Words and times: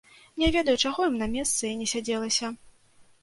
Не 0.43 0.47
ведаю, 0.55 0.73
чаго 0.85 1.05
ім 1.09 1.19
на 1.19 1.27
месцы 1.35 1.71
не 1.81 1.87
сядзелася. 1.93 2.51